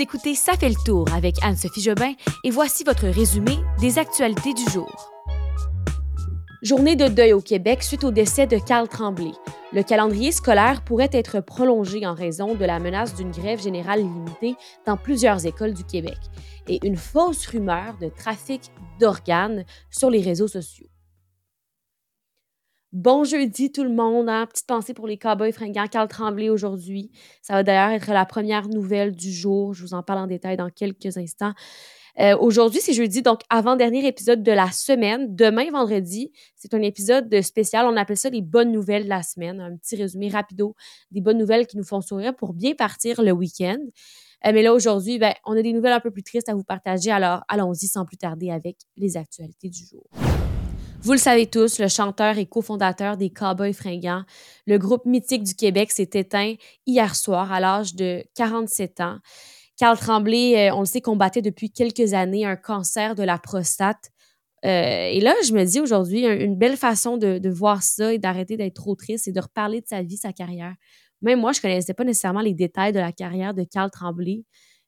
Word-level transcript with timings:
Écoutez 0.00 0.36
Ça 0.36 0.52
fait 0.52 0.68
le 0.68 0.84
tour 0.86 1.06
avec 1.12 1.42
Anne-Sophie 1.42 1.80
Jobin 1.80 2.12
et 2.44 2.50
voici 2.50 2.84
votre 2.84 3.08
résumé 3.08 3.56
des 3.80 3.98
actualités 3.98 4.54
du 4.54 4.62
jour. 4.70 5.10
Journée 6.62 6.94
de 6.94 7.08
deuil 7.08 7.32
au 7.32 7.40
Québec 7.40 7.82
suite 7.82 8.04
au 8.04 8.12
décès 8.12 8.46
de 8.46 8.58
Carl 8.58 8.86
Tremblay. 8.86 9.32
Le 9.72 9.82
calendrier 9.82 10.30
scolaire 10.30 10.84
pourrait 10.84 11.10
être 11.12 11.40
prolongé 11.40 12.06
en 12.06 12.14
raison 12.14 12.54
de 12.54 12.64
la 12.64 12.78
menace 12.78 13.16
d'une 13.16 13.32
grève 13.32 13.60
générale 13.60 14.00
limitée 14.00 14.54
dans 14.86 14.96
plusieurs 14.96 15.46
écoles 15.46 15.74
du 15.74 15.82
Québec 15.82 16.18
et 16.68 16.78
une 16.86 16.96
fausse 16.96 17.46
rumeur 17.46 17.96
de 18.00 18.08
trafic 18.08 18.70
d'organes 19.00 19.64
sur 19.90 20.10
les 20.10 20.20
réseaux 20.20 20.48
sociaux. 20.48 20.87
Bon 22.94 23.22
jeudi 23.22 23.70
tout 23.70 23.84
le 23.84 23.90
monde, 23.90 24.30
hein? 24.30 24.46
petite 24.46 24.66
pensée 24.66 24.94
pour 24.94 25.06
les 25.06 25.18
cowboys 25.18 25.52
fringants, 25.52 25.88
Carl 25.88 26.08
Tremblay 26.08 26.48
aujourd'hui. 26.48 27.10
Ça 27.42 27.52
va 27.52 27.62
d'ailleurs 27.62 27.90
être 27.90 28.10
la 28.10 28.24
première 28.24 28.66
nouvelle 28.66 29.14
du 29.14 29.30
jour, 29.30 29.74
je 29.74 29.82
vous 29.82 29.92
en 29.92 30.02
parle 30.02 30.20
en 30.20 30.26
détail 30.26 30.56
dans 30.56 30.70
quelques 30.70 31.18
instants. 31.18 31.52
Euh, 32.18 32.34
aujourd'hui, 32.38 32.80
c'est 32.80 32.94
jeudi, 32.94 33.20
donc 33.20 33.40
avant-dernier 33.50 34.06
épisode 34.06 34.42
de 34.42 34.52
la 34.52 34.70
semaine. 34.70 35.36
Demain, 35.36 35.70
vendredi, 35.70 36.32
c'est 36.56 36.72
un 36.72 36.80
épisode 36.80 37.42
spécial. 37.42 37.86
On 37.86 37.96
appelle 37.96 38.16
ça 38.16 38.30
les 38.30 38.40
bonnes 38.40 38.72
nouvelles 38.72 39.04
de 39.04 39.10
la 39.10 39.22
semaine. 39.22 39.60
Un 39.60 39.76
petit 39.76 39.96
résumé 39.96 40.30
rapido 40.30 40.74
des 41.10 41.20
bonnes 41.20 41.38
nouvelles 41.38 41.66
qui 41.66 41.76
nous 41.76 41.84
font 41.84 42.00
sourire 42.00 42.34
pour 42.34 42.54
bien 42.54 42.74
partir 42.74 43.22
le 43.22 43.32
week-end. 43.32 43.78
Euh, 44.46 44.52
mais 44.52 44.62
là, 44.62 44.72
aujourd'hui, 44.72 45.18
ben, 45.18 45.34
on 45.44 45.56
a 45.56 45.60
des 45.62 45.74
nouvelles 45.74 45.92
un 45.92 46.00
peu 46.00 46.10
plus 46.10 46.22
tristes 46.22 46.48
à 46.48 46.54
vous 46.54 46.64
partager. 46.64 47.10
Alors, 47.10 47.42
allons-y 47.48 47.86
sans 47.86 48.06
plus 48.06 48.16
tarder 48.16 48.50
avec 48.50 48.78
les 48.96 49.18
actualités 49.18 49.68
du 49.68 49.84
jour. 49.84 50.08
Vous 51.00 51.12
le 51.12 51.18
savez 51.18 51.46
tous, 51.46 51.78
le 51.78 51.86
chanteur 51.86 52.38
et 52.38 52.46
cofondateur 52.46 53.16
des 53.16 53.30
Cowboys 53.30 53.72
fringants, 53.72 54.24
le 54.66 54.78
groupe 54.78 55.06
mythique 55.06 55.44
du 55.44 55.54
Québec, 55.54 55.92
s'est 55.92 56.10
éteint 56.12 56.54
hier 56.86 57.14
soir 57.14 57.52
à 57.52 57.60
l'âge 57.60 57.94
de 57.94 58.24
47 58.34 59.00
ans. 59.00 59.18
Carl 59.76 59.96
Tremblay, 59.96 60.70
euh, 60.70 60.74
on 60.74 60.80
le 60.80 60.86
sait, 60.86 61.00
combattait 61.00 61.40
depuis 61.40 61.70
quelques 61.70 62.14
années 62.14 62.44
un 62.44 62.56
cancer 62.56 63.14
de 63.14 63.22
la 63.22 63.38
prostate. 63.38 64.10
Euh, 64.64 65.08
et 65.12 65.20
là, 65.20 65.34
je 65.46 65.52
me 65.52 65.64
dis 65.64 65.78
aujourd'hui, 65.80 66.26
une 66.26 66.56
belle 66.56 66.76
façon 66.76 67.16
de, 67.16 67.48
voir 67.48 67.84
ça 67.84 68.12
et 68.12 68.18
d'arrêter 68.18 68.56
d'être 68.56 68.74
trop 68.74 68.96
triste, 68.96 69.26
c'est 69.26 69.32
de 69.32 69.40
reparler 69.40 69.80
de 69.80 69.86
sa 69.86 70.02
vie, 70.02 70.16
sa 70.16 70.32
carrière. 70.32 70.74
Même 71.22 71.40
moi, 71.40 71.52
je 71.52 71.60
ne 71.60 71.62
connaissais 71.62 71.94
pas 71.94 72.04
nécessairement 72.04 72.40
les 72.40 72.54
détails 72.54 72.92
de 72.92 72.98
la 72.98 73.12
carrière 73.12 73.54
de 73.54 73.62
Carl 73.62 73.88
Tremblay. 73.90 74.42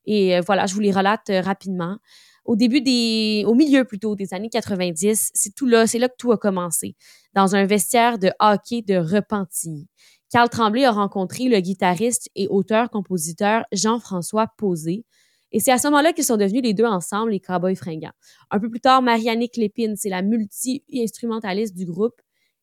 Et 0.07 0.37
euh, 0.37 0.41
voilà, 0.45 0.67
je 0.67 0.75
vous 0.75 0.81
les 0.81 0.91
relate 0.91 1.31
rapidement 1.31 1.99
au 2.45 2.57
début 2.57 2.81
des, 2.81 3.45
au 3.47 3.55
milieu 3.55 3.85
plutôt 3.85 4.15
des 4.15 4.35
années 4.35 4.49
90, 4.49 5.31
c'est 5.35 5.55
tout 5.55 5.67
là, 5.67 5.87
c'est 5.87 5.99
là 5.99 6.09
que 6.09 6.17
tout 6.19 6.33
a 6.33 6.39
commencé, 6.39 6.97
dans 7.35 7.55
un 7.55 7.67
vestiaire 7.67 8.19
de 8.19 8.31
hockey 8.41 8.83
de 8.83 8.97
Repentigny. 8.97 9.89
Carl 10.31 10.49
Tremblay 10.49 10.85
a 10.85 10.93
rencontré 10.93 11.49
le 11.49 11.59
guitariste 11.61 12.29
et 12.37 12.47
auteur-compositeur 12.49 13.65
Jean-François 13.73 14.47
Posé. 14.57 15.05
Et 15.53 15.59
c'est 15.59 15.73
à 15.73 15.79
ce 15.79 15.89
moment-là 15.89 16.13
qu'ils 16.13 16.25
sont 16.25 16.37
devenus 16.37 16.63
les 16.63 16.75
deux 16.75 16.85
ensemble 16.85 17.33
les 17.33 17.41
Cowboys 17.41 17.75
fringants. 17.75 18.13
Un 18.53 18.61
peu 18.61 18.71
plus 18.71 18.81
tard, 18.81 19.03
Marianne 19.03 19.45
Lépine, 19.57 19.97
c'est 19.97 20.09
la 20.09 20.23
multi-instrumentaliste 20.23 21.77
du 21.77 21.85
groupe, 21.85 22.15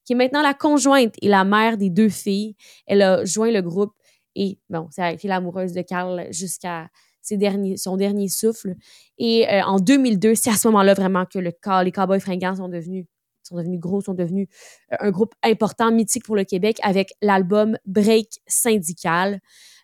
qui 0.06 0.14
est 0.14 0.16
maintenant 0.16 0.42
la 0.42 0.54
conjointe 0.54 1.16
et 1.22 1.28
la 1.28 1.44
mère 1.44 1.78
des 1.78 1.90
deux 1.90 2.08
filles. 2.08 2.56
Elle 2.86 3.02
a 3.02 3.26
joint 3.26 3.52
le 3.52 3.62
groupe 3.62 3.92
et, 4.36 4.60
bon, 4.70 4.88
c'est 4.92 5.14
été 5.14 5.28
l'amoureuse 5.28 5.74
de 5.74 5.82
Carl 5.82 6.28
jusqu'à 6.32 6.88
derniers, 7.36 7.78
son 7.78 7.98
dernier 7.98 8.30
souffle. 8.30 8.76
Et 9.18 9.50
euh, 9.50 9.64
en 9.64 9.80
2002, 9.80 10.36
c'est 10.36 10.50
à 10.50 10.56
ce 10.56 10.68
moment-là 10.70 10.94
vraiment 10.94 11.26
que 11.26 11.40
le, 11.40 11.52
les 11.84 11.92
Cowboys 11.92 12.20
fringants 12.20 12.56
sont 12.56 12.70
devenus 12.70 13.06
sont 13.48 13.56
devenus 13.56 13.80
gros, 13.80 14.02
sont 14.02 14.14
devenus 14.14 14.48
euh, 14.92 14.98
un 15.00 15.12
groupe 15.12 15.34
important, 15.44 15.92
mythique 15.92 16.26
pour 16.26 16.36
le 16.36 16.44
Québec 16.44 16.80
avec 16.84 17.14
l'album 17.22 17.78
Break 17.86 18.42
syndical. 18.46 19.40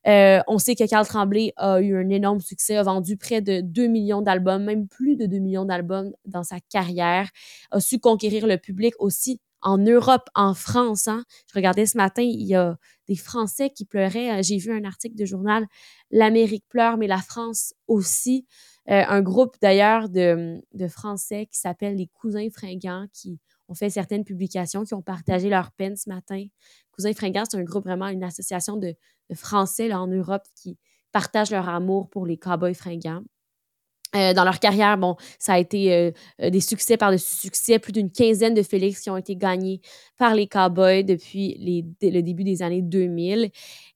Euh, 0.06 0.42
on 0.48 0.58
sait 0.58 0.76
que 0.76 0.86
Carl 0.86 1.08
Tremblay 1.08 1.54
a 1.56 1.80
eu 1.80 1.96
un 1.96 2.10
énorme 2.10 2.42
succès, 2.42 2.76
a 2.76 2.84
vendu 2.84 3.16
près 3.16 3.42
de 3.42 3.62
2 3.62 3.88
millions 3.88 4.22
d'albums, 4.22 4.64
même 4.64 4.88
plus 4.88 5.16
de 5.16 5.26
2 5.26 5.38
millions 5.40 5.66
d'albums 5.66 6.12
dans 6.26 6.44
sa 6.44 6.60
carrière, 6.60 7.30
a 7.72 7.80
su 7.80 8.00
conquérir 8.00 8.46
le 8.46 8.58
public 8.58 8.94
aussi 9.00 9.40
en 9.64 9.78
Europe, 9.78 10.30
en 10.36 10.54
France. 10.54 11.08
Hein. 11.08 11.24
Je 11.48 11.54
regardais 11.56 11.86
ce 11.86 11.98
matin, 11.98 12.22
il 12.22 12.44
y 12.44 12.56
a 12.56 12.78
des 13.08 13.16
Français 13.16 13.70
qui 13.70 13.86
pleuraient. 13.86 14.40
Euh, 14.40 14.42
j'ai 14.44 14.58
vu 14.58 14.72
un 14.72 14.84
article 14.84 15.16
de 15.16 15.26
journal, 15.26 15.66
l'Amérique 16.12 16.66
pleure, 16.70 16.98
mais 16.98 17.08
la 17.08 17.20
France 17.20 17.74
aussi. 17.88 18.46
Euh, 18.90 19.04
un 19.08 19.22
groupe 19.22 19.56
d'ailleurs 19.62 20.10
de, 20.10 20.62
Français 20.90 21.46
qui 21.46 21.58
s'appelle 21.58 21.96
les 21.96 22.08
Cousins 22.08 22.50
Fringants 22.54 23.08
qui 23.14 23.40
ont 23.70 23.76
fait 23.76 23.90
certaines 23.90 24.26
publications, 24.26 24.84
qui 24.84 24.94
ont 24.94 25.02
partagé 25.02 25.50
leur 25.50 25.72
peine 25.72 25.96
ce 25.96 26.10
matin. 26.10 26.46
Cousins 26.92 27.14
Fringants, 27.14 27.46
c'est 27.50 27.58
un 27.58 27.64
groupe 27.64 27.86
vraiment, 27.86 28.10
une 28.10 28.24
association 28.24 28.78
de, 28.78 28.96
Français 29.36 29.88
là, 29.88 30.00
en 30.00 30.06
Europe 30.06 30.44
qui 30.54 30.78
partagent 31.12 31.50
leur 31.50 31.68
amour 31.68 32.08
pour 32.10 32.28
les 32.28 32.38
cowboys 32.38 32.76
fringants. 32.76 33.24
Euh, 34.16 34.34
dans 34.34 34.44
leur 34.44 34.60
carrière, 34.60 34.98
bon, 34.98 35.16
ça 35.40 35.54
a 35.54 35.60
été 35.60 35.94
euh, 35.94 36.12
euh, 36.42 36.50
des 36.52 36.60
succès 36.60 36.98
par-dessus 36.98 37.36
succès, 37.36 37.80
plus 37.80 37.92
d'une 37.92 38.12
quinzaine 38.12 38.54
de 38.54 38.62
Félix 38.62 39.02
qui 39.02 39.10
ont 39.10 39.18
été 39.18 39.36
gagnés 39.36 39.82
par 40.18 40.36
les 40.36 40.48
Cowboys 40.48 41.04
depuis 41.04 41.58
le 42.02 42.22
début 42.22 42.44
des 42.44 42.62
années 42.62 42.82
2000. 42.84 43.50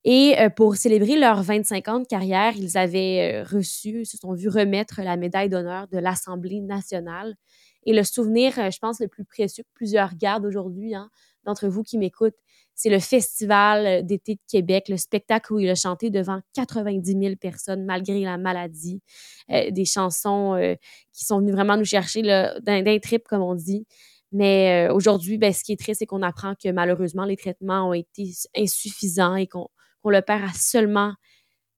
Et 0.04 0.36
pour 0.56 0.76
célébrer 0.76 1.16
leur 1.16 1.42
25 1.42 1.88
ans 1.88 2.00
de 2.00 2.06
carrière, 2.06 2.54
ils 2.56 2.76
avaient 2.76 3.42
reçu, 3.42 4.04
se 4.04 4.16
sont 4.16 4.32
vus 4.34 4.48
remettre 4.48 5.00
la 5.02 5.16
médaille 5.16 5.48
d'honneur 5.48 5.86
de 5.88 5.98
l'Assemblée 5.98 6.60
nationale. 6.60 7.36
Et 7.84 7.92
le 7.92 8.02
souvenir, 8.02 8.52
je 8.54 8.78
pense, 8.78 9.00
le 9.00 9.08
plus 9.08 9.24
précieux 9.24 9.62
que 9.62 9.70
plusieurs 9.74 10.14
gardent 10.16 10.44
aujourd'hui, 10.44 10.94
hein, 10.94 11.10
d'entre 11.44 11.68
vous 11.68 11.82
qui 11.82 11.96
m'écoutent, 11.96 12.36
c'est 12.78 12.90
le 12.90 13.00
Festival 13.00 13.86
euh, 13.86 14.02
d'été 14.02 14.36
de 14.36 14.40
Québec, 14.48 14.88
le 14.88 14.96
spectacle 14.96 15.52
où 15.52 15.58
il 15.58 15.68
a 15.68 15.74
chanté 15.74 16.10
devant 16.10 16.40
90 16.54 17.18
000 17.20 17.34
personnes 17.34 17.84
malgré 17.84 18.20
la 18.20 18.38
maladie. 18.38 19.02
Euh, 19.50 19.72
des 19.72 19.84
chansons 19.84 20.54
euh, 20.54 20.76
qui 21.12 21.24
sont 21.24 21.40
venues 21.40 21.50
vraiment 21.50 21.76
nous 21.76 21.84
chercher 21.84 22.22
d'un 22.22 22.98
trip, 23.00 23.26
comme 23.26 23.42
on 23.42 23.56
dit. 23.56 23.84
Mais 24.30 24.88
aujourd'hui, 24.90 25.38
ben, 25.38 25.52
ce 25.52 25.64
qui 25.64 25.72
est 25.72 25.80
triste, 25.80 25.98
c'est 26.00 26.06
qu'on 26.06 26.22
apprend 26.22 26.54
que 26.54 26.68
malheureusement, 26.70 27.24
les 27.24 27.36
traitements 27.36 27.88
ont 27.88 27.94
été 27.94 28.30
insuffisants 28.54 29.34
et 29.34 29.48
qu'on 29.48 29.68
le 30.04 30.20
perd 30.20 30.44
à 30.44 30.52
seulement 30.54 31.14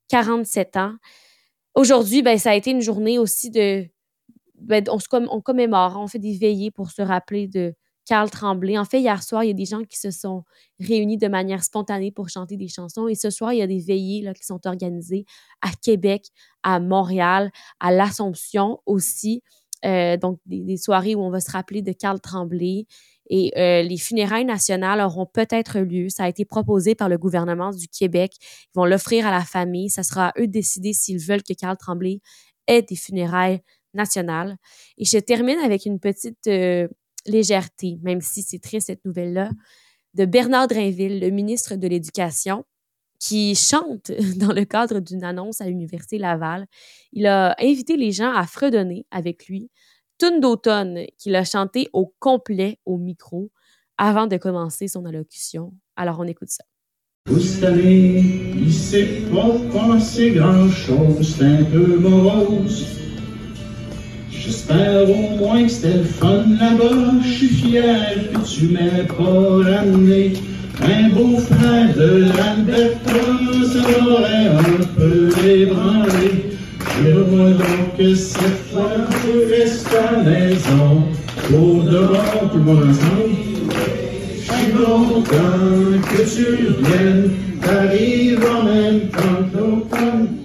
47 0.09 0.77
ans. 0.77 0.95
Aujourd'hui, 1.75 2.23
ben, 2.23 2.37
ça 2.39 2.51
a 2.51 2.55
été 2.57 2.73
une 2.73 2.83
journée 2.83 3.19
aussi 3.19 3.51
de. 3.51 3.87
Ben, 4.57 4.85
on, 4.91 4.99
on 5.31 5.41
commémore, 5.41 5.97
on 5.97 6.09
fait 6.09 6.19
des 6.19 6.37
veillées 6.37 6.71
pour 6.71 6.91
se 6.91 7.01
rappeler 7.01 7.47
de, 7.49 7.73
Carl 8.07 8.31
Tremblay. 8.31 8.79
En 8.79 8.85
fait, 8.85 9.01
hier 9.01 9.23
soir, 9.23 9.45
il 9.45 9.49
y 9.49 9.51
a 9.51 9.55
des 9.55 9.65
gens 9.65 9.85
qui 9.85 9.99
se 9.99 10.11
sont 10.11 10.45
réunis 10.79 11.19
de 11.19 11.29
manière 11.29 11.63
spontanée 11.63 12.11
pour 12.11 12.29
chanter 12.29 12.57
des 12.57 12.69
chansons. 12.69 13.09
Et 13.09 13.15
ce 13.15 13.31
soir, 13.31 13.53
il 13.53 13.59
y 13.59 13.63
a 13.63 13.67
des 13.67 13.81
veillées 13.81 14.23
là, 14.23 14.35
qui 14.35 14.45
sont 14.45 14.67
organisées 14.67 15.25
à 15.63 15.71
Québec, 15.83 16.27
à 16.63 16.81
Montréal, 16.81 17.51
à 17.79 17.93
l'Assomption 17.93 18.81
aussi. 18.87 19.43
Euh, 19.87 20.17
donc, 20.19 20.39
des, 20.45 20.77
soirées 20.77 21.15
où 21.15 21.23
on 21.23 21.31
va 21.31 21.41
se 21.41 21.51
rappeler 21.51 21.83
de 21.83 21.93
Carl 21.93 22.21
Tremblay. 22.21 22.87
Et 23.33 23.53
euh, 23.57 23.83
les 23.83 23.97
funérailles 23.97 24.45
nationales 24.45 25.01
auront 25.01 25.27
peut-être 25.27 25.79
lieu. 25.79 26.09
Ça 26.09 26.25
a 26.25 26.29
été 26.29 26.45
proposé 26.45 26.95
par 26.95 27.09
le 27.09 27.17
gouvernement 27.17 27.71
du 27.71 27.87
Québec. 27.87 28.33
Ils 28.41 28.79
vont 28.79 28.85
l'offrir 28.85 29.27
à 29.27 29.31
la 29.31 29.43
famille. 29.43 29.89
Ça 29.89 30.03
sera 30.03 30.29
à 30.29 30.33
eux 30.41 30.47
de 30.47 30.53
décider 30.53 30.93
s'ils 30.93 31.21
veulent 31.21 31.43
que 31.43 31.55
Carl 31.55 31.77
Tremblay 31.77 32.21
ait 32.67 32.83
des 32.83 32.97
funérailles 32.97 33.61
nationales. 33.95 34.57
Et 34.99 35.05
je 35.05 35.19
termine 35.19 35.59
avec 35.61 35.87
une 35.87 36.01
petite 36.01 36.47
euh, 36.47 36.89
légèreté, 37.27 37.99
même 38.03 38.21
si 38.21 38.43
c'est 38.43 38.59
triste 38.59 38.89
cette 38.89 39.05
nouvelle-là, 39.05 39.51
de 40.15 40.25
Bernard 40.25 40.69
Drainville, 40.69 41.21
le 41.21 41.31
ministre 41.31 41.77
de 41.77 41.87
l'Éducation, 41.87 42.65
qui 43.19 43.55
chante 43.55 44.11
dans 44.37 44.53
le 44.53 44.65
cadre 44.65 45.01
d'une 45.01 45.25
annonce 45.25 45.61
à 45.61 45.67
l'Université 45.67 46.19
Laval. 46.19 46.67
Il 47.13 47.27
a 47.27 47.55
invité 47.61 47.97
les 47.97 48.13
gens 48.13 48.33
à 48.33 48.47
fredonner 48.47 49.07
avec 49.11 49.47
lui 49.47 49.71
Tune 50.21 50.41
d'automne 50.41 51.07
qu'il 51.17 51.35
a 51.35 51.45
chanté 51.45 51.89
au 51.95 52.13
complet 52.19 52.79
au 52.85 52.99
micro 52.99 53.51
avant 53.97 54.27
de 54.27 54.37
commencer 54.37 54.87
son 54.87 55.07
allocution. 55.07 55.73
Alors 55.97 56.21
on 56.21 56.25
écoute 56.25 56.51
ça. 56.51 56.65
J'espère 64.43 65.03
au 65.03 65.37
moins 65.37 65.65
que 65.65 65.69
c'était 65.69 65.99
le 65.99 66.05
fun 66.05 66.45
là-bas. 66.59 67.13
Je 67.23 67.29
suis 67.29 67.49
fier 67.49 68.33
que 68.33 68.39
tu 68.49 68.69
m'aies 68.69 69.07
pas 69.07 69.77
ramené. 69.77 70.33
Un 70.83 71.11
beau 71.11 71.37
frère 71.37 71.95
de 71.95 72.25
l'Alberta, 72.25 73.21
ça 73.71 74.01
m'aurait 74.01 74.47
un 74.49 74.85
peu 74.97 75.31
ébranlé. 75.47 76.57
Je 77.05 77.11
vois 77.11 77.51
donc 77.51 77.97
que 77.99 78.15
cette 78.15 78.61
fois, 78.73 78.91
tu 79.23 79.53
restes 79.53 79.91
à 79.95 80.13
la 80.13 80.23
maison. 80.23 81.03
Pour 81.51 81.83
dehors, 81.83 82.51
tout 82.51 82.59
le 82.59 82.65
monde 82.65 82.85
ensemble. 82.91 83.75
Je 84.37 84.53
suis 84.53 84.73
content 84.73 85.23
que 86.09 86.23
tu 86.23 86.47
viennes. 86.83 87.31
T'arrives 87.61 88.47
en 88.59 88.65
même 88.65 89.01
temps 89.11 89.89
que. 89.91 90.40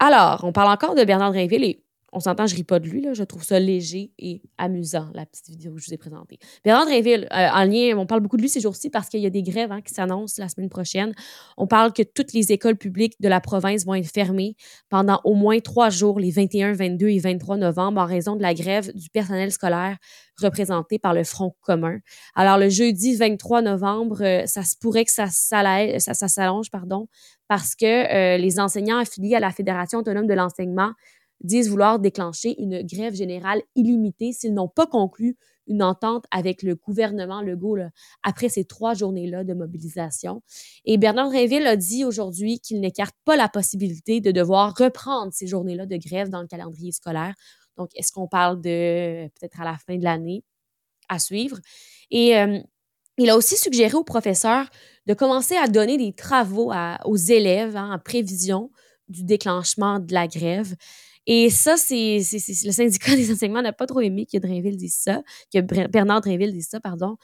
Alors, 0.00 0.44
on 0.44 0.52
parle 0.52 0.70
encore 0.70 0.94
de 0.94 1.04
Bernard 1.04 1.32
Drinville 1.32 1.80
on 2.12 2.20
s'entend, 2.20 2.46
je 2.46 2.54
ris 2.54 2.64
pas 2.64 2.78
de 2.78 2.86
lui, 2.86 3.02
là. 3.02 3.12
je 3.12 3.22
trouve 3.22 3.44
ça 3.44 3.60
léger 3.60 4.12
et 4.18 4.42
amusant, 4.56 5.10
la 5.14 5.26
petite 5.26 5.48
vidéo 5.48 5.74
que 5.74 5.80
je 5.80 5.86
vous 5.86 5.94
ai 5.94 5.98
présentée. 5.98 6.38
Bernard 6.64 6.86
Drinville, 6.86 7.28
euh, 7.32 7.48
en 7.48 7.64
lien, 7.64 7.96
on 7.98 8.06
parle 8.06 8.20
beaucoup 8.20 8.36
de 8.36 8.42
lui 8.42 8.48
ces 8.48 8.60
jours-ci 8.60 8.88
parce 8.88 9.08
qu'il 9.08 9.20
y 9.20 9.26
a 9.26 9.30
des 9.30 9.42
grèves 9.42 9.72
hein, 9.72 9.82
qui 9.82 9.92
s'annoncent 9.92 10.40
la 10.40 10.48
semaine 10.48 10.70
prochaine. 10.70 11.12
On 11.56 11.66
parle 11.66 11.92
que 11.92 12.02
toutes 12.02 12.32
les 12.32 12.52
écoles 12.52 12.76
publiques 12.76 13.14
de 13.20 13.28
la 13.28 13.40
province 13.40 13.84
vont 13.84 13.94
être 13.94 14.10
fermées 14.10 14.56
pendant 14.88 15.20
au 15.24 15.34
moins 15.34 15.58
trois 15.60 15.90
jours, 15.90 16.18
les 16.18 16.30
21, 16.30 16.72
22 16.72 17.08
et 17.08 17.18
23 17.18 17.58
novembre, 17.58 18.00
en 18.00 18.06
raison 18.06 18.36
de 18.36 18.42
la 18.42 18.54
grève 18.54 18.90
du 18.94 19.10
personnel 19.10 19.52
scolaire 19.52 19.98
représenté 20.40 20.98
par 20.98 21.14
le 21.14 21.24
Front 21.24 21.54
commun. 21.60 21.98
Alors, 22.34 22.58
le 22.58 22.68
jeudi 22.68 23.16
23 23.16 23.62
novembre, 23.62 24.22
euh, 24.22 24.46
ça 24.46 24.62
se 24.62 24.76
pourrait 24.80 25.04
que 25.04 25.10
ça, 25.10 25.26
s'allonge, 25.26 26.68
parce 27.48 27.74
que 27.74 27.84
euh, 27.84 28.36
les 28.36 28.60
enseignants 28.60 28.98
affiliés 28.98 29.34
à 29.34 29.40
la 29.40 29.50
Fédération 29.50 29.98
autonome 29.98 30.26
de 30.26 30.34
l'enseignement 30.34 30.92
disent 31.40 31.68
vouloir 31.68 31.98
déclencher 31.98 32.60
une 32.60 32.82
grève 32.82 33.14
générale 33.14 33.62
illimitée 33.74 34.32
s'ils 34.32 34.54
n'ont 34.54 34.68
pas 34.68 34.86
conclu 34.86 35.36
une 35.68 35.82
entente 35.82 36.24
avec 36.30 36.62
le 36.62 36.74
gouvernement 36.74 37.42
Legault 37.42 37.76
là, 37.76 37.90
après 38.22 38.48
ces 38.48 38.64
trois 38.64 38.94
journées-là 38.94 39.44
de 39.44 39.54
mobilisation. 39.54 40.42
Et 40.84 40.96
Bernard 40.96 41.30
Réville 41.30 41.66
a 41.66 41.76
dit 41.76 42.04
aujourd'hui 42.04 42.58
qu'il 42.58 42.80
n'écarte 42.80 43.14
pas 43.24 43.36
la 43.36 43.48
possibilité 43.48 44.20
de 44.20 44.30
devoir 44.30 44.74
reprendre 44.76 45.32
ces 45.32 45.46
journées-là 45.46 45.86
de 45.86 45.96
grève 45.96 46.30
dans 46.30 46.40
le 46.40 46.48
calendrier 46.48 46.92
scolaire. 46.92 47.34
Donc, 47.76 47.90
est-ce 47.94 48.12
qu'on 48.12 48.26
parle 48.26 48.60
de 48.60 49.28
peut-être 49.28 49.60
à 49.60 49.64
la 49.64 49.76
fin 49.76 49.96
de 49.96 50.04
l'année 50.04 50.42
à 51.08 51.18
suivre? 51.18 51.58
Et 52.10 52.36
euh, 52.36 52.58
il 53.18 53.30
a 53.30 53.36
aussi 53.36 53.56
suggéré 53.56 53.94
aux 53.94 54.04
professeurs 54.04 54.66
de 55.06 55.14
commencer 55.14 55.56
à 55.56 55.68
donner 55.68 55.96
des 55.96 56.12
travaux 56.12 56.72
aux 57.04 57.16
élèves 57.16 57.76
hein, 57.76 57.92
en 57.92 57.98
prévision 57.98 58.70
du 59.08 59.24
déclenchement 59.24 60.00
de 60.00 60.12
la 60.12 60.26
grève. 60.28 60.74
Et 61.30 61.50
ça, 61.50 61.76
c'est 61.76 62.16
le 62.64 62.72
syndicat 62.72 63.14
des 63.16 63.30
enseignements 63.30 63.60
n'a 63.60 63.74
pas 63.74 63.86
trop 63.86 64.00
aimé 64.00 64.26
que 64.26 64.38
dise 64.76 64.96
ça, 64.96 65.22
que 65.52 65.60
Bernard 65.60 66.22
Drainville 66.22 66.52
dise 66.52 66.68
ça, 66.68 66.80
pardon, 66.80 67.16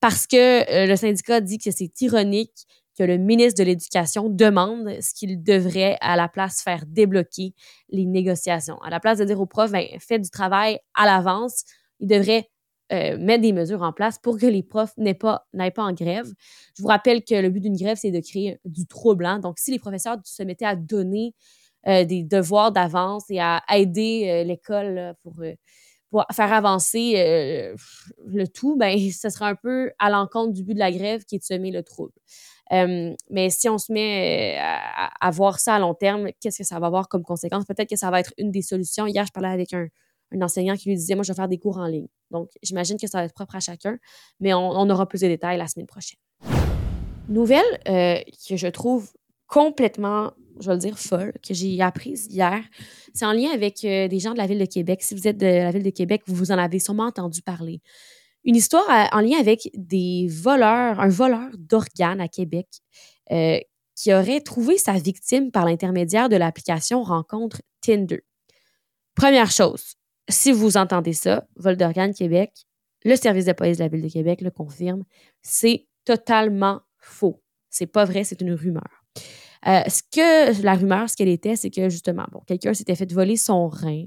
parce 0.00 0.26
que 0.26 0.36
euh, 0.70 0.86
le 0.86 0.96
syndicat 0.96 1.42
dit 1.42 1.58
que 1.58 1.70
c'est 1.70 2.00
ironique 2.00 2.66
que 2.98 3.04
le 3.04 3.18
ministre 3.18 3.62
de 3.62 3.66
l'Éducation 3.66 4.28
demande 4.30 4.88
ce 5.00 5.14
qu'il 5.14 5.42
devrait 5.42 5.98
à 6.00 6.16
la 6.16 6.28
place 6.28 6.62
faire 6.62 6.84
débloquer 6.86 7.54
les 7.90 8.06
négociations. 8.06 8.80
À 8.82 8.90
la 8.90 9.00
place 9.00 9.18
de 9.18 9.24
dire 9.24 9.40
aux 9.40 9.46
profs, 9.46 9.70
ben, 9.70 9.86
faites 9.98 10.22
du 10.22 10.30
travail 10.30 10.78
à 10.94 11.04
l'avance, 11.04 11.64
il 12.00 12.08
devrait 12.08 12.48
euh, 12.92 13.18
mettre 13.18 13.42
des 13.42 13.52
mesures 13.52 13.82
en 13.82 13.92
place 13.92 14.18
pour 14.18 14.38
que 14.38 14.46
les 14.46 14.62
profs 14.62 14.96
n'aient 14.96 15.14
pas, 15.14 15.46
n'aillent 15.52 15.70
pas 15.72 15.84
en 15.84 15.92
grève. 15.92 16.30
Je 16.76 16.82
vous 16.82 16.88
rappelle 16.88 17.22
que 17.22 17.34
le 17.34 17.50
but 17.50 17.60
d'une 17.60 17.76
grève, 17.76 17.98
c'est 17.98 18.10
de 18.10 18.20
créer 18.20 18.58
du 18.64 18.86
trouble. 18.86 19.26
Hein. 19.26 19.38
Donc, 19.40 19.58
si 19.58 19.70
les 19.70 19.78
professeurs 19.78 20.16
se 20.24 20.42
mettaient 20.42 20.66
à 20.66 20.76
donner 20.76 21.34
euh, 21.88 22.04
des 22.04 22.22
devoirs 22.22 22.70
d'avance 22.70 23.24
et 23.28 23.40
à 23.40 23.60
aider 23.74 24.28
euh, 24.28 24.44
l'école 24.44 25.16
pour, 25.24 25.34
euh, 25.40 25.52
pour, 26.12 26.24
faire 26.32 26.52
avancer 26.52 27.14
le 28.24 28.46
tout, 28.46 28.76
ben, 28.76 28.96
ce 29.10 29.30
sera 29.30 29.48
un 29.48 29.56
peu 29.56 29.90
à 29.98 30.08
l'encontre 30.08 30.52
du 30.52 30.62
but 30.62 30.74
de 30.74 30.78
la 30.78 30.92
grève 30.92 31.24
qui 31.24 31.36
est 31.36 31.38
de 31.38 31.44
semer 31.44 31.72
le 31.72 31.82
trouble. 31.82 32.12
mais 32.70 33.50
si 33.50 33.68
on 33.68 33.78
se 33.78 33.92
met 33.92 34.58
à, 34.60 35.30
voir 35.32 35.58
ça 35.58 35.74
à 35.74 35.78
long 35.80 35.94
terme, 35.94 36.30
qu'est-ce 36.40 36.58
que 36.58 36.64
ça 36.64 36.78
va 36.78 36.86
avoir 36.86 37.08
comme 37.08 37.24
conséquence? 37.24 37.64
Peut-être 37.64 37.90
que 37.90 37.96
ça 37.96 38.10
va 38.10 38.20
être 38.20 38.32
une 38.38 38.52
des 38.52 38.62
solutions. 38.62 39.06
Hier, 39.06 39.26
je 39.26 39.32
parlais 39.32 39.48
avec 39.48 39.72
un, 39.72 39.88
enseignant 40.40 40.76
qui 40.76 40.88
lui 40.88 40.96
disait, 40.96 41.14
moi, 41.14 41.24
je 41.24 41.32
vais 41.32 41.36
faire 41.36 41.48
des 41.48 41.58
cours 41.58 41.78
en 41.78 41.86
ligne. 41.86 42.08
Donc, 42.30 42.48
j'imagine 42.62 42.96
que 42.96 43.06
ça 43.06 43.18
va 43.18 43.24
être 43.24 43.34
propre 43.34 43.56
à 43.56 43.60
chacun, 43.60 43.98
mais 44.40 44.54
on, 44.54 44.70
on 44.70 44.88
aura 44.88 45.06
plus 45.06 45.20
de 45.20 45.26
détails 45.26 45.58
la 45.58 45.66
semaine 45.66 45.86
prochaine. 45.86 46.18
Nouvelle 47.28 47.80
que 47.84 48.56
je 48.56 48.68
trouve 48.68 49.12
complètement 49.46 50.32
je 50.60 50.66
vais 50.66 50.74
le 50.74 50.80
dire, 50.80 50.98
folle, 50.98 51.32
que 51.46 51.54
j'ai 51.54 51.80
apprise 51.80 52.26
hier. 52.30 52.62
C'est 53.14 53.24
en 53.24 53.32
lien 53.32 53.50
avec 53.52 53.84
euh, 53.84 54.08
des 54.08 54.18
gens 54.18 54.32
de 54.32 54.38
la 54.38 54.46
ville 54.46 54.58
de 54.58 54.66
Québec. 54.66 55.02
Si 55.02 55.14
vous 55.14 55.26
êtes 55.26 55.38
de 55.38 55.46
la 55.46 55.70
ville 55.70 55.82
de 55.82 55.90
Québec, 55.90 56.22
vous 56.26 56.52
en 56.52 56.58
avez 56.58 56.78
sûrement 56.78 57.06
entendu 57.06 57.42
parler. 57.42 57.80
Une 58.44 58.56
histoire 58.56 58.84
en 59.12 59.20
lien 59.20 59.38
avec 59.38 59.70
des 59.74 60.26
voleurs, 60.28 60.98
un 60.98 61.08
voleur 61.08 61.50
d'organes 61.58 62.20
à 62.20 62.28
Québec 62.28 62.66
euh, 63.30 63.58
qui 63.94 64.12
aurait 64.12 64.40
trouvé 64.40 64.78
sa 64.78 64.94
victime 64.94 65.52
par 65.52 65.64
l'intermédiaire 65.64 66.28
de 66.28 66.36
l'application 66.36 67.02
Rencontre 67.02 67.62
Tinder. 67.80 68.24
Première 69.14 69.50
chose, 69.50 69.94
si 70.28 70.50
vous 70.50 70.76
entendez 70.76 71.12
ça, 71.12 71.46
vol 71.56 71.76
d'organes 71.76 72.14
Québec, 72.14 72.50
le 73.04 73.16
service 73.16 73.44
de 73.44 73.52
police 73.52 73.78
de 73.78 73.84
la 73.84 73.88
ville 73.88 74.02
de 74.02 74.08
Québec 74.08 74.40
le 74.40 74.50
confirme, 74.50 75.04
c'est 75.42 75.86
totalement 76.04 76.80
faux. 76.98 77.42
C'est 77.70 77.86
pas 77.86 78.04
vrai, 78.04 78.24
c'est 78.24 78.40
une 78.40 78.52
rumeur. 78.52 79.04
Euh, 79.66 79.82
ce 79.88 80.02
que 80.02 80.62
la 80.62 80.74
rumeur, 80.74 81.08
ce 81.08 81.16
qu'elle 81.16 81.28
était, 81.28 81.54
c'est 81.54 81.70
que 81.70 81.88
justement, 81.88 82.24
bon, 82.32 82.40
quelqu'un 82.46 82.74
s'était 82.74 82.96
fait 82.96 83.10
voler 83.12 83.36
son 83.36 83.68
rein, 83.68 84.06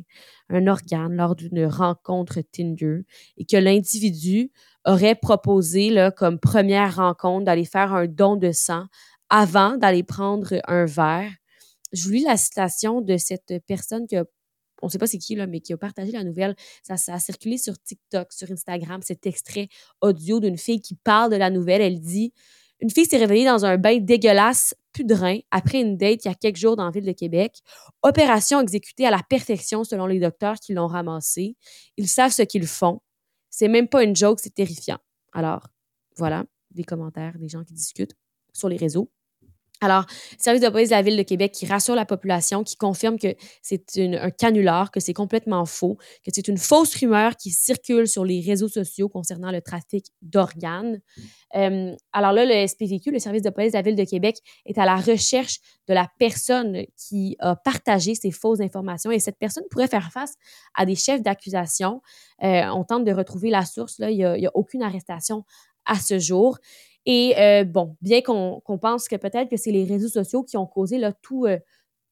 un 0.49 0.67
organe, 0.67 1.15
lors 1.15 1.35
d'une 1.35 1.65
rencontre 1.65 2.41
Tinder, 2.51 3.05
et 3.37 3.45
que 3.45 3.55
l'individu 3.55 4.51
aurait 4.85 5.15
proposé 5.15 5.89
là, 5.89 6.11
comme 6.11 6.39
première 6.39 6.97
rencontre 6.97 7.45
d'aller 7.45 7.65
faire 7.65 7.93
un 7.93 8.07
don 8.07 8.35
de 8.35 8.51
sang 8.51 8.85
avant 9.29 9.77
d'aller 9.77 10.03
prendre 10.03 10.55
un 10.67 10.85
verre. 10.85 11.31
Je 11.93 12.03
vous 12.03 12.11
lis 12.11 12.23
la 12.23 12.37
citation 12.37 13.01
de 13.01 13.15
cette 13.17 13.53
personne 13.65 14.07
que 14.07 14.25
on 14.81 14.87
ne 14.87 14.91
sait 14.91 14.97
pas 14.97 15.07
c'est 15.07 15.17
qui, 15.17 15.35
là, 15.35 15.47
mais 15.47 15.61
qui 15.61 15.71
a 15.71 15.77
partagé 15.77 16.11
la 16.11 16.25
nouvelle. 16.25 16.53
Ça, 16.83 16.97
ça 16.97 17.13
a 17.13 17.19
circulé 17.19 17.57
sur 17.57 17.81
TikTok, 17.81 18.31
sur 18.33 18.51
Instagram, 18.51 19.01
cet 19.01 19.25
extrait 19.25 19.69
audio 20.01 20.41
d'une 20.41 20.57
fille 20.57 20.81
qui 20.81 20.95
parle 20.95 21.31
de 21.31 21.37
la 21.37 21.49
nouvelle. 21.49 21.81
Elle 21.81 22.01
dit 22.01 22.33
une 22.81 22.89
fille 22.89 23.05
s'est 23.05 23.17
réveillée 23.17 23.45
dans 23.45 23.65
un 23.65 23.77
bain 23.77 23.99
dégueulasse, 23.99 24.75
après 25.51 25.81
une 25.81 25.97
date 25.97 26.25
il 26.25 26.27
y 26.27 26.31
a 26.31 26.35
quelques 26.35 26.57
jours 26.57 26.75
dans 26.75 26.85
la 26.85 26.91
ville 26.91 27.05
de 27.05 27.11
Québec. 27.11 27.61
Opération 28.01 28.59
exécutée 28.61 29.05
à 29.05 29.11
la 29.11 29.21
perfection 29.27 29.83
selon 29.83 30.05
les 30.05 30.19
docteurs 30.19 30.55
qui 30.55 30.73
l'ont 30.73 30.87
ramassée. 30.87 31.55
Ils 31.97 32.07
savent 32.07 32.31
ce 32.31 32.43
qu'ils 32.43 32.67
font. 32.67 33.01
C'est 33.49 33.67
même 33.67 33.87
pas 33.87 34.03
une 34.03 34.15
joke, 34.15 34.39
c'est 34.41 34.53
terrifiant. 34.53 34.97
Alors, 35.33 35.67
voilà, 36.17 36.45
des 36.71 36.83
commentaires, 36.83 37.37
des 37.37 37.49
gens 37.49 37.63
qui 37.63 37.73
discutent 37.73 38.15
sur 38.53 38.69
les 38.69 38.77
réseaux. 38.77 39.09
Alors, 39.81 40.05
service 40.37 40.61
de 40.61 40.69
police 40.69 40.89
de 40.89 40.95
la 40.95 41.01
Ville 41.01 41.17
de 41.17 41.23
Québec 41.23 41.51
qui 41.51 41.65
rassure 41.65 41.95
la 41.95 42.05
population, 42.05 42.63
qui 42.63 42.77
confirme 42.77 43.19
que 43.19 43.35
c'est 43.61 43.83
un 43.97 44.31
canular, 44.31 44.89
que 44.89 44.99
c'est 44.99 45.13
complètement 45.13 45.65
faux, 45.65 45.97
que 46.23 46.31
c'est 46.33 46.47
une 46.47 46.57
fausse 46.57 46.95
rumeur 46.95 47.35
qui 47.35 47.51
circule 47.51 48.07
sur 48.07 48.23
les 48.23 48.39
réseaux 48.39 48.69
sociaux 48.69 49.09
concernant 49.09 49.51
le 49.51 49.61
trafic 49.61 50.05
d'organes. 50.21 51.01
Euh, 51.55 51.93
alors 52.13 52.31
là, 52.31 52.45
le 52.45 52.67
SPVQ, 52.67 53.11
le 53.11 53.19
service 53.19 53.41
de 53.41 53.49
police 53.49 53.73
de 53.73 53.77
la 53.77 53.81
Ville 53.81 53.95
de 53.95 54.05
Québec, 54.05 54.37
est 54.65 54.77
à 54.77 54.85
la 54.85 54.95
recherche 54.95 55.59
de 55.87 55.93
la 55.93 56.09
personne 56.19 56.85
qui 56.97 57.35
a 57.39 57.55
partagé 57.55 58.15
ces 58.15 58.31
fausses 58.31 58.61
informations 58.61 59.11
et 59.11 59.19
cette 59.19 59.37
personne 59.37 59.65
pourrait 59.69 59.87
faire 59.87 60.11
face 60.11 60.35
à 60.73 60.85
des 60.85 60.95
chefs 60.95 61.21
d'accusation. 61.21 62.01
Euh, 62.43 62.63
on 62.73 62.85
tente 62.85 63.03
de 63.03 63.11
retrouver 63.11 63.49
la 63.49 63.65
source, 63.65 63.99
là, 63.99 64.09
il 64.09 64.17
n'y 64.17 64.23
a, 64.23 64.31
a 64.31 64.51
aucune 64.53 64.83
arrestation 64.83 65.43
à 65.85 65.95
ce 65.99 66.17
jour. 66.19 66.57
Et 67.05 67.35
euh, 67.37 67.63
bon, 67.63 67.95
bien 68.01 68.21
qu'on 68.21 68.61
pense 68.81 69.07
que 69.07 69.15
peut-être 69.15 69.49
que 69.49 69.57
c'est 69.57 69.71
les 69.71 69.85
réseaux 69.85 70.09
sociaux 70.09 70.43
qui 70.43 70.57
ont 70.57 70.65
causé 70.65 70.99
tout 71.21 71.45
euh, 71.45 71.59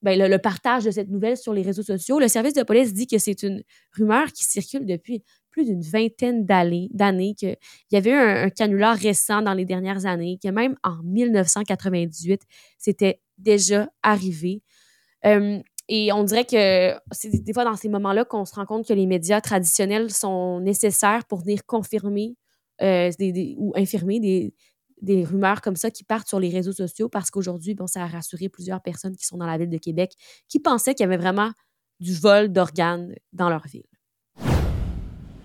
ben, 0.04 0.20
le, 0.20 0.38
partage 0.38 0.84
de 0.84 0.92
cette 0.92 1.10
nouvelle 1.10 1.38
sur 1.38 1.54
les 1.54 1.64
réseaux 1.64 1.84
sociaux, 1.84 2.20
le 2.20 2.28
service 2.28 2.54
de 2.54 2.64
police 2.64 2.94
dit 2.94 3.08
que 3.08 3.18
c'est 3.18 3.42
une 3.42 3.64
rumeur 3.94 4.32
qui 4.32 4.44
circule 4.44 4.86
depuis 4.86 5.24
plus 5.50 5.66
d'une 5.66 5.82
vingtaine 5.82 6.46
d'années, 6.46 7.36
qu'il 7.36 7.58
y 7.92 7.96
avait 7.96 8.10
eu 8.10 8.14
un, 8.14 8.50
canular 8.50 8.96
récent 8.98 9.42
dans 9.42 9.54
les 9.54 9.66
dernières 9.66 10.06
années, 10.06 10.40
que 10.44 10.50
même 10.50 10.76
en 10.84 11.02
1998, 11.04 12.42
c'était 12.78 13.22
déjà 13.38 13.88
arrivé. 14.02 14.62
Euh, 15.26 15.60
et 15.90 16.12
on 16.12 16.24
dirait 16.24 16.46
que 16.46 16.94
c'est 17.12 17.44
des 17.44 17.54
fois 17.54 17.66
dans 17.66 17.76
ces 17.76 17.90
moments-là 17.90 18.26
qu'on 18.26 18.46
se 18.46 18.56
rend 18.56 18.66
compte 18.66 18.88
que 18.88 18.94
les 18.94 19.06
médias 19.06 19.42
traditionnels 19.42 20.12
sont 20.12 20.60
nécessaires 20.60 21.26
pour 21.26 21.40
venir 21.40 21.66
confirmer 21.66 22.36
ou 22.82 23.74
infirmer 23.76 24.20
des, 24.20 24.54
des 25.04 25.26
rumeurs 25.26 25.62
comme 25.62 25.76
ça 25.76 25.92
qui 25.92 26.04
partent 26.04 26.28
sur 26.28 26.40
les 26.40 26.50
réseaux 26.50 26.72
sociaux 26.72 27.10
parce 27.10 27.30
qu'aujourd'hui, 27.30 27.76
bon, 27.76 27.88
ça 27.88 28.04
a 28.04 28.08
rassuré 28.08 28.50
plusieurs 28.50 28.82
personnes 28.82 29.16
qui 29.16 29.26
sont 29.26 29.38
dans 29.38 29.46
la 29.46 29.58
ville 29.58 29.70
de 29.70 29.78
Québec 29.78 30.14
qui 30.48 30.60
pensaient 30.60 30.96
qu'il 30.96 31.04
y 31.04 31.08
avait 31.08 31.18
vraiment 31.18 31.52
du 32.00 32.14
vol 32.14 32.52
d'organes 32.52 33.14
dans 33.34 33.50
leur 33.50 33.68
ville. 33.68 33.84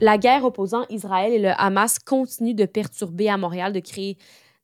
La 0.00 0.17
guerre 0.17 0.45
opposant 0.45 0.85
Israël 0.91 1.33
et 1.33 1.41
le 1.41 1.50
Hamas 1.59 1.99
continue 1.99 2.55
de 2.55 2.67
perturber 2.67 3.29
à 3.29 3.37
Montréal, 3.37 3.73
de 3.73 3.81
créer 3.81 4.15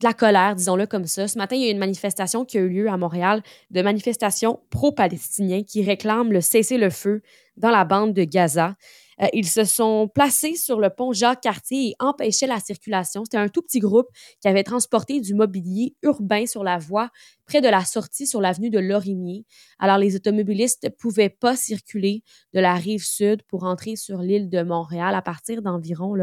de 0.01 0.07
la 0.07 0.15
colère, 0.15 0.55
disons-le 0.55 0.87
comme 0.87 1.07
ça. 1.07 1.27
Ce 1.27 1.37
matin, 1.39 1.57
il 1.57 1.65
y 1.65 1.69
a 1.69 1.71
une 1.73 1.79
manifestation 1.79 2.45
qui 2.45 2.59
a 2.59 2.61
eu 2.61 2.69
lieu 2.69 2.89
à 2.89 2.97
Montréal, 2.97 3.43
de 3.71 3.83
manifestations 3.83 4.61
pro-palestiniens 4.71 5.65
qui 5.65 5.83
réclament 5.83 6.33
le 6.33 6.41
cessez-le-feu 6.41 7.21
dans 7.57 7.71
la 7.71 7.85
bande 7.85 8.13
de 8.13 8.23
Gaza. 8.23 8.77
Euh, 9.23 9.27
ils 9.33 9.49
se 9.49 9.65
sont 9.65 10.09
placés 10.15 10.57
sur 10.57 10.81
le 10.81 10.91
pont 10.91 11.13
Jacques-Cartier 11.13 11.91
et 11.91 11.95
empêchaient 11.99 12.47
la 12.47 12.61
circulation. 12.61 13.25
C'était 13.25 13.39
un 13.39 13.49
tout 13.49 13.63
petit 13.63 13.79
groupe 13.79 14.09
qui 14.41 14.49
avait 14.49 14.65
transporté 14.65 15.21
du 15.21 15.35
mobilier 15.35 15.95
urbain 16.03 16.47
sur 16.47 16.65
la 16.65 16.79
voie 16.79 17.11
près 17.47 17.61
de 17.61 17.69
la 17.69 17.85
sortie 17.85 18.27
sur 18.27 18.41
l'avenue 18.41 18.71
de 18.71 18.79
Lorimier. 18.79 19.45
Alors, 19.79 19.99
les 19.99 20.17
automobilistes 20.17 20.85
ne 20.85 20.89
pouvaient 20.89 21.29
pas 21.29 21.57
circuler 21.57 22.23
de 22.53 22.61
la 22.61 22.75
rive 22.75 23.05
sud 23.05 23.43
pour 23.49 23.65
entrer 23.65 23.97
sur 23.97 24.19
l'île 24.19 24.49
de 24.49 24.63
Montréal 24.63 25.15
à 25.15 25.23
partir 25.23 25.63
d'environ 25.63 26.15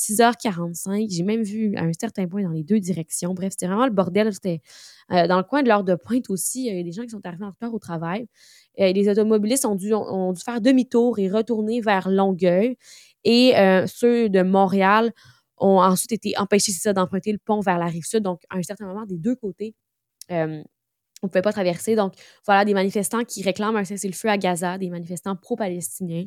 6h45. 0.00 1.08
J'ai 1.10 1.22
même 1.22 1.42
vu 1.42 1.76
à 1.76 1.82
un 1.82 1.92
certain 1.98 2.26
point 2.26 2.42
dans 2.42 2.50
les 2.50 2.64
deux 2.64 2.80
directions. 2.80 3.34
Bref, 3.34 3.52
c'était 3.52 3.66
vraiment 3.66 3.84
le 3.84 3.92
bordel. 3.92 4.32
C'était 4.32 4.60
euh, 5.12 5.26
dans 5.26 5.36
le 5.36 5.44
coin 5.44 5.62
de 5.62 5.68
l'heure 5.68 5.84
de 5.84 5.94
pointe 5.94 6.30
aussi. 6.30 6.66
Il 6.66 6.76
y 6.76 6.80
a 6.80 6.82
des 6.82 6.92
gens 6.92 7.02
qui 7.02 7.10
sont 7.10 7.20
arrivés 7.24 7.44
en 7.44 7.50
retard 7.50 7.74
au 7.74 7.78
travail. 7.78 8.26
Euh, 8.80 8.92
les 8.92 9.08
automobilistes 9.08 9.66
ont 9.66 9.74
dû, 9.74 9.92
faire 10.42 10.60
demi-tour 10.60 11.18
et 11.18 11.28
retourner 11.28 11.80
vers 11.80 12.08
Longueuil. 12.08 12.76
Et 13.24 13.56
euh, 13.58 13.86
ceux 13.86 14.28
de 14.28 14.42
Montréal 14.42 15.12
ont 15.58 15.80
ensuite 15.80 16.12
été 16.12 16.38
empêchés, 16.38 16.72
d'emprunter 16.94 17.32
le 17.32 17.38
pont 17.38 17.60
vers 17.60 17.78
la 17.78 17.86
rive 17.86 18.04
sud. 18.04 18.22
Donc, 18.22 18.40
à 18.48 18.56
un 18.56 18.62
certain 18.62 18.86
moment, 18.86 19.04
des 19.04 19.18
deux 19.18 19.36
côtés, 19.36 19.74
on 20.30 21.26
ne 21.26 21.28
pouvait 21.28 21.42
pas 21.42 21.52
traverser. 21.52 21.96
Donc, 21.96 22.14
voilà, 22.46 22.64
des 22.64 22.72
manifestants 22.72 23.24
qui 23.24 23.42
réclament 23.42 23.76
un 23.76 23.84
cessez-le-feu 23.84 24.28
à 24.28 24.38
Gaza, 24.38 24.78
des 24.78 24.88
manifestants 24.88 25.36
pro-palestiniens. 25.36 26.26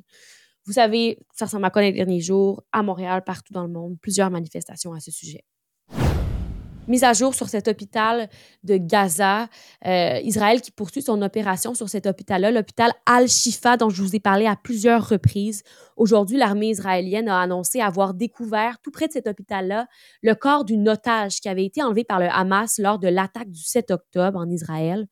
Vous 0.65 0.74
savez, 0.74 1.20
ça 1.34 1.46
ressemble 1.46 1.65
à 1.65 1.70
quoi 1.70 1.82
les 1.82 1.91
derniers 1.91 2.22
jours, 2.22 2.63
à 2.72 2.84
Montréal, 2.84 3.24
partout 3.25 3.53
dans 3.53 3.63
le 3.63 3.70
monde, 3.70 3.98
plusieurs 4.01 4.29
manifestations 4.29 4.93
à 4.93 5.00
ce 5.00 5.12
sujet 5.12 5.43
mise 6.88 7.03
à 7.03 7.13
jour 7.13 7.34
sur 7.34 7.50
cet 7.50 7.67
hôpital 7.67 8.29
de 8.63 8.77
Gaza. 8.77 9.48
Euh, 9.86 10.20
Israël 10.24 10.62
qui 10.62 10.72
poursuit 10.72 11.01
son 11.01 11.22
opération 11.22 11.74
sur 11.74 11.89
cet 11.89 12.05
hôpital-là, 12.05 12.51
l'hôpital 12.51 12.91
Al-Shifa, 13.05 13.77
dont 13.77 13.89
je 13.89 14.01
vous 14.01 14.15
ai 14.15 14.20
parlé 14.20 14.46
à 14.46 14.55
plusieurs 14.55 15.08
reprises. 15.08 15.63
Aujourd'hui, 15.98 16.38
l'armée 16.38 16.70
israélienne 16.70 17.30
a 17.30 17.42
annoncé 17.42 17.80
avoir 17.82 18.14
découvert, 18.14 18.80
tout 18.82 18.92
près 18.92 19.08
de 19.08 19.14
cet 19.14 19.28
hôpital-là, 19.28 19.88
le 20.22 20.36
corps 20.36 20.66
d'une 20.66 20.88
otage 20.90 21.40
qui 21.40 21.50
avait 21.50 21.66
été 21.66 21.82
enlevée 21.82 22.04
par 22.04 22.20
le 22.20 22.28
Hamas 22.30 22.80
lors 22.80 23.00
de 23.00 23.08
l'attaque 23.08 23.50
du 23.50 23.62
7 23.62 23.92
octobre 23.92 24.40
en 24.40 24.50
Israël. 24.50 25.08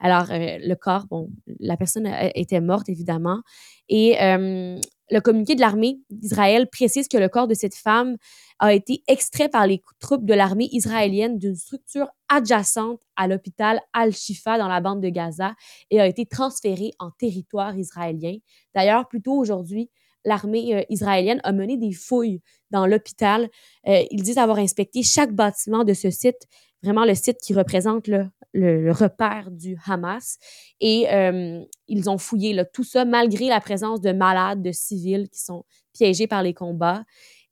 Alors, 0.00 0.30
euh, 0.30 0.58
le 0.60 0.74
corps, 0.74 1.06
bon, 1.08 1.30
la 1.60 1.76
personne 1.76 2.08
était 2.34 2.60
morte, 2.60 2.88
évidemment. 2.88 3.40
Et 3.88 4.20
euh, 4.22 4.78
le 5.10 5.20
communiqué 5.20 5.54
de 5.54 5.60
l'armée 5.60 6.00
d'Israël 6.10 6.68
précise 6.68 7.08
que 7.08 7.18
le 7.18 7.28
corps 7.28 7.46
de 7.46 7.54
cette 7.54 7.74
femme 7.74 8.16
a 8.58 8.72
été 8.72 9.02
extrait 9.06 9.48
par 9.48 9.66
les 9.66 9.82
troupes 10.00 10.24
de 10.24 10.34
l'armée 10.34 10.68
israélienne 10.72 11.38
d'une 11.38 11.56
structure 11.56 12.08
adjacente 12.28 13.00
à 13.16 13.28
l'hôpital 13.28 13.80
Al-Shifa 13.92 14.58
dans 14.58 14.68
la 14.68 14.80
bande 14.80 15.02
de 15.02 15.08
Gaza 15.08 15.54
et 15.90 16.00
a 16.00 16.06
été 16.06 16.24
transféré 16.26 16.92
en 16.98 17.10
territoire 17.10 17.76
israélien. 17.76 18.36
D'ailleurs, 18.74 19.06
plus 19.08 19.20
tôt 19.20 19.34
aujourd'hui, 19.34 19.90
l'armée 20.24 20.74
euh, 20.74 20.82
israélienne 20.88 21.40
a 21.44 21.52
mené 21.52 21.76
des 21.76 21.92
fouilles 21.92 22.40
dans 22.70 22.86
l'hôpital. 22.86 23.48
Euh, 23.86 24.02
ils 24.10 24.22
disent 24.22 24.38
avoir 24.38 24.58
inspecté 24.58 25.02
chaque 25.02 25.32
bâtiment 25.32 25.84
de 25.84 25.94
ce 25.94 26.10
site, 26.10 26.48
vraiment 26.82 27.04
le 27.04 27.14
site 27.14 27.38
qui 27.38 27.54
représente 27.54 28.08
le, 28.08 28.26
le, 28.54 28.92
repère 28.92 29.50
du 29.50 29.76
Hamas. 29.86 30.38
Et 30.80 31.12
euh, 31.12 31.62
ils 31.88 32.08
ont 32.08 32.18
fouillé 32.18 32.52
là, 32.52 32.64
tout 32.64 32.84
ça 32.84 33.04
malgré 33.04 33.48
la 33.48 33.60
présence 33.60 34.00
de 34.00 34.12
malades, 34.12 34.62
de 34.62 34.72
civils 34.72 35.28
qui 35.28 35.40
sont 35.40 35.64
piégés 35.92 36.26
par 36.26 36.42
les 36.42 36.54
combats. 36.54 37.04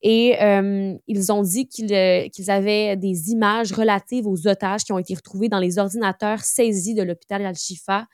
Et 0.04 0.40
euh, 0.42 0.96
ils 1.06 1.30
ont 1.30 1.42
dit 1.42 1.68
euh, 1.90 2.28
qu'ils 2.28 2.50
avaient 2.50 2.96
des 2.96 3.30
images 3.30 3.72
relatives 3.72 4.26
aux 4.26 4.48
otages 4.48 4.84
qui 4.84 4.92
ont 4.92 4.98
été 4.98 5.14
retrouvés 5.14 5.48
dans 5.48 5.60
les 5.60 5.78
ordinateurs 5.78 6.40
saisis 6.40 6.94
de 6.94 7.02
l'hôpital 7.02 7.44
Al-Shifa, 7.44 8.06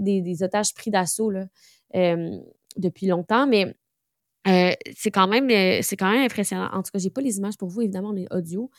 des, 0.00 0.20
des, 0.20 0.42
otages 0.42 0.74
pris 0.74 0.90
d'assaut 0.90 1.32
depuis 2.76 3.06
longtemps. 3.06 3.46
Mais 3.46 3.74
c'est 4.44 5.10
quand 5.10 5.28
même 5.28 5.48
c'est 5.82 5.96
quand 5.96 6.10
même 6.10 6.24
impressionnant. 6.24 6.68
En 6.72 6.82
tout 6.82 6.90
cas, 6.92 6.98
j'ai 6.98 7.10
pas 7.10 7.20
les 7.20 7.38
images 7.38 7.56
pour 7.56 7.68
vous, 7.68 7.82
évidemment, 7.82 8.12
les 8.12 8.26
audios. 8.30 8.70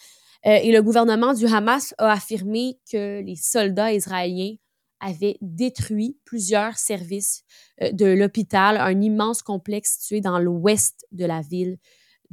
Euh, 0.45 0.59
et 0.61 0.71
le 0.71 0.81
gouvernement 0.81 1.33
du 1.33 1.45
Hamas 1.45 1.93
a 1.97 2.11
affirmé 2.11 2.77
que 2.91 3.21
les 3.21 3.35
soldats 3.35 3.93
israéliens 3.93 4.55
avaient 4.99 5.37
détruit 5.41 6.17
plusieurs 6.25 6.77
services 6.77 7.43
euh, 7.81 7.91
de 7.91 8.05
l'hôpital, 8.05 8.77
un 8.77 9.01
immense 9.01 9.41
complexe 9.41 9.97
situé 9.99 10.21
dans 10.21 10.39
l'ouest 10.39 11.05
de 11.11 11.25
la 11.25 11.41
ville 11.41 11.77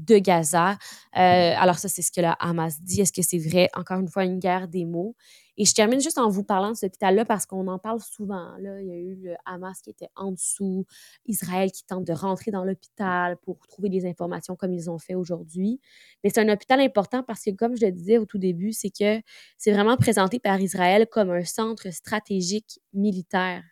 de 0.04 0.19
Gaza. 0.19 0.73
Euh, 1.16 1.54
alors 1.57 1.78
ça, 1.78 1.88
c'est 1.88 2.02
ce 2.02 2.12
que 2.12 2.21
le 2.21 2.33
Hamas 2.38 2.80
dit. 2.83 3.00
Est-ce 3.00 3.12
que 3.12 3.23
c'est 3.23 3.38
vrai? 3.38 3.69
Encore 3.75 4.00
une 4.00 4.09
fois, 4.09 4.25
une 4.25 4.38
guerre 4.38 4.69
des 4.69 4.85
mots. 4.85 5.14
Et 5.61 5.66
je 5.66 5.75
termine 5.75 6.00
juste 6.00 6.16
en 6.16 6.30
vous 6.30 6.42
parlant 6.42 6.71
de 6.71 6.75
cet 6.75 6.92
hôpital-là 6.92 7.26
parce 7.26 7.45
qu'on 7.45 7.66
en 7.69 7.78
parle 7.78 8.00
souvent. 8.00 8.57
Là, 8.61 8.80
il 8.80 8.87
y 8.88 8.92
a 8.92 8.97
eu 8.97 9.14
le 9.16 9.35
Hamas 9.45 9.83
qui 9.83 9.90
était 9.90 10.09
en 10.16 10.33
dessous, 10.33 10.87
Israël 11.26 11.71
qui 11.71 11.85
tente 11.85 12.07
de 12.07 12.14
rentrer 12.14 12.50
dans 12.50 12.64
l'hôpital 12.64 13.37
pour 13.42 13.59
trouver 13.69 13.90
des 13.90 14.07
informations 14.07 14.57
comme 14.57 14.73
ils 14.73 14.88
ont 14.88 14.99
fait 14.99 15.14
aujourd'hui. 15.14 15.78
Mais 16.25 16.30
c'est 16.30 16.40
un 16.40 16.49
hôpital 16.50 16.80
important 16.80 17.23
parce 17.23 17.45
que, 17.45 17.50
comme 17.50 17.76
je 17.76 17.85
le 17.85 17.92
disais 17.92 18.16
au 18.16 18.25
tout 18.25 18.38
début, 18.38 18.73
c'est 18.73 18.88
que 18.88 19.21
c'est 19.59 19.73
vraiment 19.73 19.99
présenté 19.99 20.38
par 20.38 20.59
Israël 20.62 21.07
comme 21.11 21.30
un 21.30 21.45
centre 21.45 21.92
stratégique 21.92 22.80
militaire. 22.95 23.62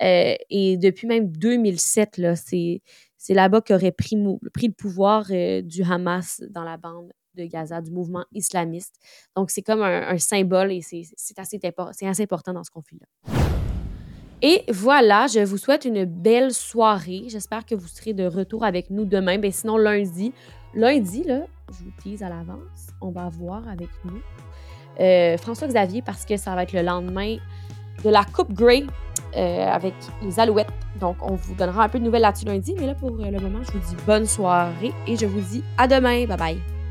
Euh, 0.00 0.36
et 0.48 0.76
depuis 0.76 1.08
même 1.08 1.26
2007, 1.26 2.18
là, 2.18 2.36
c'est 2.36 2.82
c'est 3.22 3.34
là-bas 3.34 3.60
qu'aurait 3.60 3.92
pris, 3.92 4.16
le 4.16 4.72
pouvoir 4.72 5.26
euh, 5.30 5.62
du 5.62 5.84
Hamas 5.84 6.42
dans 6.50 6.64
la 6.64 6.76
bande 6.76 7.12
de 7.36 7.44
Gaza, 7.44 7.80
du 7.80 7.92
mouvement 7.92 8.24
islamiste. 8.32 8.96
Donc, 9.36 9.52
c'est 9.52 9.62
comme 9.62 9.80
un, 9.80 10.18
symbole 10.18 10.72
et 10.72 10.80
c'est 10.82 11.38
assez, 11.38 11.60
important 12.20 12.52
dans 12.52 12.64
ce 12.64 12.72
conflit-là. 12.72 13.06
Et 14.42 14.64
voilà, 14.72 15.28
je 15.28 15.38
vous 15.38 15.56
souhaite 15.56 15.84
une 15.84 16.04
belle 16.04 16.52
soirée. 16.52 17.22
J'espère 17.28 17.64
que 17.64 17.76
vous 17.76 17.86
serez 17.86 18.12
de 18.12 18.26
retour 18.26 18.64
avec 18.64 18.90
nous 18.90 19.04
demain. 19.04 19.38
Ben, 19.38 19.52
sinon, 19.52 19.76
lundi, 19.76 20.32
lundi, 20.74 21.22
là, 21.22 21.46
je 21.68 21.84
vous 21.84 21.92
tease 22.02 22.24
à 22.24 22.28
l'avance, 22.28 22.88
on 23.00 23.12
va 23.12 23.28
voir 23.28 23.68
avec 23.68 23.88
nous 24.04 24.20
euh, 24.98 25.38
François 25.38 25.68
Xavier 25.68 26.02
parce 26.02 26.24
que 26.24 26.36
ça 26.36 26.56
va 26.56 26.64
être 26.64 26.72
le 26.72 26.82
lendemain 26.82 27.36
de 28.02 28.10
la 28.10 28.24
Coupe 28.24 28.52
Grey 28.52 28.82
euh, 29.36 29.66
avec 29.66 29.94
les 30.22 30.38
Alouettes. 30.38 30.68
Donc, 31.00 31.16
on 31.22 31.34
vous 31.34 31.54
donnera 31.54 31.84
un 31.84 31.88
peu 31.88 31.98
de 31.98 32.04
nouvelles 32.04 32.22
là-dessus 32.22 32.46
lundi. 32.46 32.74
Mais 32.78 32.86
là, 32.86 32.94
pour 32.94 33.10
le 33.10 33.40
moment, 33.40 33.60
je 33.62 33.72
vous 33.72 33.78
dis 33.78 33.96
bonne 34.06 34.26
soirée 34.26 34.92
et 35.06 35.16
je 35.16 35.26
vous 35.26 35.40
dis 35.40 35.64
à 35.78 35.86
demain. 35.88 36.26
Bye 36.26 36.36
bye. 36.36 36.81